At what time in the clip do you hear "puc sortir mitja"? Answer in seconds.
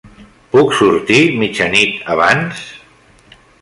0.55-1.69